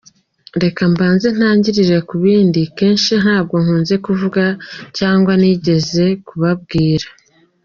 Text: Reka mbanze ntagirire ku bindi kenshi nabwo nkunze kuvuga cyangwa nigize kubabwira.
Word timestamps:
Reka 0.63 0.81
mbanze 0.91 1.27
ntagirire 1.37 1.97
ku 2.07 2.15
bindi 2.23 2.61
kenshi 2.77 3.13
nabwo 3.23 3.55
nkunze 3.63 3.95
kuvuga 4.05 4.43
cyangwa 4.97 5.31
nigize 5.41 6.05
kubabwira. 6.27 7.07